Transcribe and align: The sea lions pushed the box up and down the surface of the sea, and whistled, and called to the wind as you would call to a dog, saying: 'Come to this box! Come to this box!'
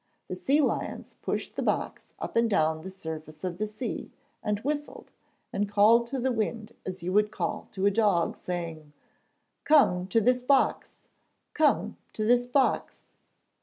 The 0.29 0.35
sea 0.35 0.61
lions 0.61 1.17
pushed 1.21 1.55
the 1.55 1.61
box 1.61 2.11
up 2.17 2.35
and 2.35 2.49
down 2.49 2.81
the 2.81 2.89
surface 2.89 3.43
of 3.43 3.59
the 3.59 3.67
sea, 3.67 4.09
and 4.41 4.57
whistled, 4.61 5.11
and 5.53 5.69
called 5.69 6.07
to 6.07 6.19
the 6.19 6.31
wind 6.31 6.73
as 6.87 7.03
you 7.03 7.13
would 7.13 7.29
call 7.29 7.67
to 7.73 7.85
a 7.85 7.91
dog, 7.91 8.35
saying: 8.35 8.93
'Come 9.63 10.07
to 10.07 10.19
this 10.19 10.41
box! 10.41 10.97
Come 11.53 11.97
to 12.13 12.25
this 12.25 12.47
box!' 12.47 13.09